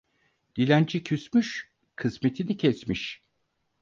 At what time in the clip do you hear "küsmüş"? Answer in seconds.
1.03-1.69